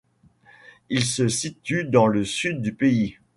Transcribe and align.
Il 0.89 1.05
se 1.05 1.27
situe 1.27 1.85
dans 1.85 2.07
le 2.07 2.25
sud 2.25 2.63
du 2.63 2.73
pays. 2.73 3.19